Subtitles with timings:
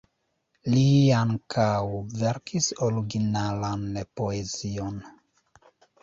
[0.75, 0.85] Li
[1.17, 1.65] ankaŭ
[2.21, 3.83] verkis originalan
[4.21, 4.97] poezion.